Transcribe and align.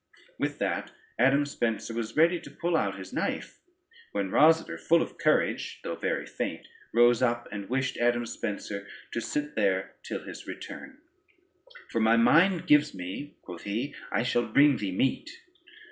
With 0.39 0.57
that 0.57 0.89
Adam 1.19 1.45
Spencer 1.45 1.93
was 1.93 2.17
ready 2.17 2.39
to 2.39 2.49
pull 2.49 2.75
out 2.75 2.97
his 2.97 3.13
knife, 3.13 3.59
when 4.13 4.31
Rosader 4.31 4.79
full 4.79 4.99
of 4.99 5.19
courage 5.19 5.79
(though 5.83 5.93
very 5.93 6.25
faint) 6.25 6.67
rose 6.91 7.21
up, 7.21 7.47
and 7.51 7.69
wished 7.69 7.97
Adam 7.97 8.25
Spencer 8.25 8.87
to 9.11 9.21
sit 9.21 9.53
there 9.53 9.97
till 10.01 10.23
his 10.23 10.47
return; 10.47 10.97
"for 11.91 12.01
my 12.01 12.17
mind 12.17 12.65
gives 12.65 12.95
me," 12.95 13.37
quoth 13.43 13.61
he, 13.61 13.93
"I 14.11 14.23
shall 14.23 14.47
bring 14.47 14.77
thee 14.77 14.91
meat." 14.91 15.29